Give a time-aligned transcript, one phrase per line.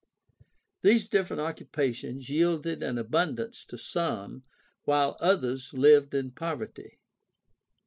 [0.81, 4.41] These different occupations yielded an abundance to some,
[4.83, 6.97] while others lived in poverty.